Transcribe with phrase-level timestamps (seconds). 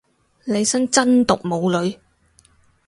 [0.45, 1.99] 利申真毒冇女